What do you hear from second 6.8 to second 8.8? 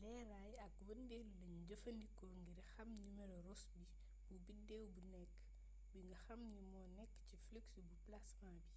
nekk ci flux bu plasma bi